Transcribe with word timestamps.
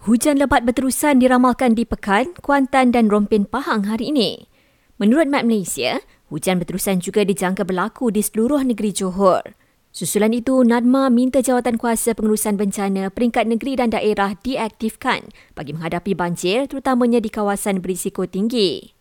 Hujan 0.00 0.40
lebat 0.40 0.64
berterusan 0.64 1.20
diramalkan 1.20 1.76
di 1.76 1.84
Pekan, 1.84 2.32
Kuantan 2.40 2.88
dan 2.88 3.12
Rompin 3.12 3.44
Pahang 3.44 3.84
hari 3.84 4.08
ini. 4.08 4.48
Menurut 4.96 5.28
Map 5.28 5.44
Malaysia, 5.44 6.00
hujan 6.32 6.56
berterusan 6.56 7.04
juga 7.04 7.20
dijangka 7.20 7.68
berlaku 7.68 8.08
di 8.08 8.24
seluruh 8.24 8.64
negeri 8.64 8.96
Johor. 8.96 9.60
Susulan 9.92 10.32
itu, 10.32 10.64
NADMA 10.64 11.12
minta 11.12 11.44
jawatan 11.44 11.76
kuasa 11.76 12.16
pengurusan 12.16 12.56
bencana 12.56 13.12
peringkat 13.12 13.44
negeri 13.44 13.76
dan 13.76 13.92
daerah 13.92 14.40
diaktifkan 14.40 15.36
bagi 15.52 15.76
menghadapi 15.76 16.16
banjir 16.16 16.64
terutamanya 16.64 17.20
di 17.20 17.28
kawasan 17.28 17.84
berisiko 17.84 18.24
tinggi. 18.24 18.96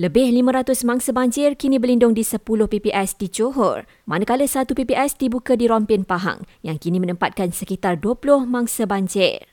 Lebih 0.00 0.32
500 0.32 0.88
mangsa 0.88 1.12
banjir 1.12 1.60
kini 1.60 1.76
berlindung 1.76 2.16
di 2.16 2.24
10 2.24 2.40
PPS 2.40 3.20
di 3.20 3.28
Johor, 3.28 3.84
manakala 4.08 4.48
satu 4.48 4.72
PPS 4.72 5.20
dibuka 5.20 5.60
di 5.60 5.68
Rompin 5.68 6.08
Pahang 6.08 6.48
yang 6.64 6.80
kini 6.80 6.96
menempatkan 7.04 7.52
sekitar 7.52 8.00
20 8.00 8.48
mangsa 8.48 8.88
banjir. 8.88 9.51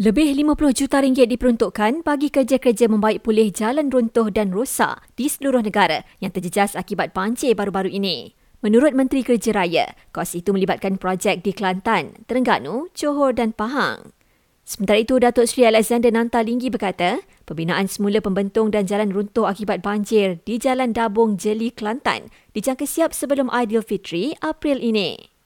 Lebih 0.00 0.32
50 0.32 0.80
juta 0.80 1.04
ringgit 1.04 1.28
diperuntukkan 1.28 2.00
bagi 2.00 2.32
kerja-kerja 2.32 2.88
membaik 2.88 3.20
pulih 3.20 3.52
jalan 3.52 3.92
runtuh 3.92 4.32
dan 4.32 4.48
rosak 4.48 4.96
di 5.12 5.28
seluruh 5.28 5.60
negara 5.60 6.08
yang 6.24 6.32
terjejas 6.32 6.72
akibat 6.72 7.12
banjir 7.12 7.52
baru-baru 7.52 7.92
ini. 7.92 8.32
Menurut 8.64 8.96
Menteri 8.96 9.20
Kerja 9.20 9.52
Raya, 9.52 9.92
kos 10.08 10.32
itu 10.32 10.56
melibatkan 10.56 10.96
projek 10.96 11.44
di 11.44 11.52
Kelantan, 11.52 12.16
Terengganu, 12.24 12.88
Johor 12.96 13.36
dan 13.36 13.52
Pahang. 13.52 14.16
Sementara 14.64 15.04
itu, 15.04 15.20
Datuk 15.20 15.44
Seri 15.44 15.68
Alexander 15.68 16.08
Nantalinggi 16.08 16.72
berkata, 16.72 17.20
pembinaan 17.44 17.84
semula 17.84 18.24
pembentung 18.24 18.72
dan 18.72 18.88
jalan 18.88 19.12
runtuh 19.12 19.52
akibat 19.52 19.84
banjir 19.84 20.40
di 20.48 20.56
Jalan 20.56 20.96
Dabung 20.96 21.36
Jeli, 21.36 21.76
Kelantan 21.76 22.32
dijangka 22.56 22.88
siap 22.88 23.12
sebelum 23.12 23.52
Aidilfitri 23.52 24.32
April 24.40 24.80
ini. 24.80 25.39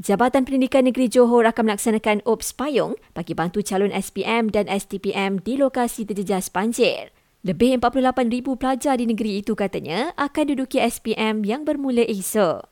Jabatan 0.00 0.48
Pendidikan 0.48 0.88
Negeri 0.88 1.12
Johor 1.12 1.44
akan 1.44 1.68
melaksanakan 1.68 2.24
OPS 2.24 2.56
payung 2.56 2.96
bagi 3.12 3.36
bantu 3.36 3.60
calon 3.60 3.92
SPM 3.92 4.48
dan 4.48 4.64
STPM 4.64 5.44
di 5.44 5.60
lokasi 5.60 6.08
terjejas 6.08 6.48
banjir. 6.48 7.12
Lebih 7.44 7.76
48,000 7.84 8.56
pelajar 8.56 8.96
di 8.96 9.04
negeri 9.04 9.44
itu 9.44 9.52
katanya 9.52 10.16
akan 10.16 10.56
duduki 10.56 10.80
SPM 10.80 11.44
yang 11.44 11.68
bermula 11.68 12.00
esok. 12.08 12.64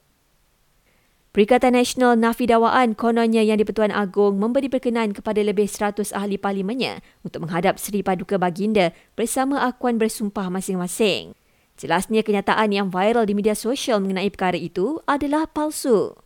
Perikatan 1.37 1.77
Nasional 1.77 2.17
Nafi 2.17 2.49
Dawaan 2.49 2.97
kononnya 2.97 3.45
yang 3.45 3.61
di-Pertuan 3.61 3.93
Agong 3.93 4.41
memberi 4.41 4.73
perkenan 4.73 5.13
kepada 5.13 5.45
lebih 5.45 5.69
100 5.69 6.17
ahli 6.17 6.41
parlimennya 6.41 7.05
untuk 7.29 7.45
menghadap 7.45 7.77
Seri 7.77 8.01
Paduka 8.01 8.41
Baginda 8.41 8.97
bersama 9.21 9.69
akuan 9.69 10.01
bersumpah 10.01 10.49
masing-masing. 10.49 11.37
Jelasnya 11.77 12.25
kenyataan 12.25 12.73
yang 12.73 12.89
viral 12.89 13.29
di 13.29 13.37
media 13.37 13.53
sosial 13.53 14.01
mengenai 14.01 14.33
perkara 14.33 14.57
itu 14.57 15.05
adalah 15.05 15.45
palsu. 15.45 16.17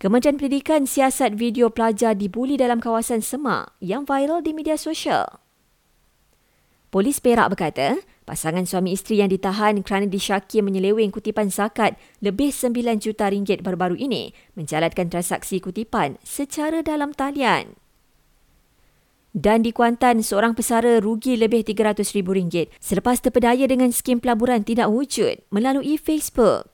Kementerian 0.00 0.40
Pendidikan 0.40 0.88
siasat 0.88 1.36
video 1.36 1.68
pelajar 1.68 2.16
dibuli 2.16 2.56
dalam 2.56 2.80
kawasan 2.80 3.20
semak 3.20 3.76
yang 3.84 4.08
viral 4.08 4.40
di 4.40 4.56
media 4.56 4.80
sosial. 4.80 5.28
Polis 6.88 7.20
Perak 7.20 7.52
berkata, 7.52 8.00
pasangan 8.24 8.64
suami 8.64 8.96
isteri 8.96 9.20
yang 9.20 9.28
ditahan 9.28 9.84
kerana 9.84 10.08
disyaki 10.08 10.64
menyeleweng 10.64 11.12
kutipan 11.12 11.52
zakat 11.52 12.00
lebih 12.24 12.48
9 12.48 12.80
juta 12.96 13.28
ringgit 13.28 13.60
baru-baru 13.60 14.00
ini 14.00 14.32
menjalankan 14.56 15.12
transaksi 15.12 15.60
kutipan 15.60 16.16
secara 16.24 16.80
dalam 16.80 17.12
talian. 17.12 17.76
Dan 19.36 19.60
di 19.60 19.76
Kuantan, 19.76 20.24
seorang 20.24 20.56
pesara 20.56 20.96
rugi 20.96 21.36
lebih 21.36 21.60
RM300,000 21.60 22.72
selepas 22.80 23.20
terpedaya 23.20 23.68
dengan 23.68 23.92
skim 23.92 24.16
pelaburan 24.16 24.64
tidak 24.64 24.88
wujud 24.88 25.44
melalui 25.52 26.00
Facebook. 26.00 26.69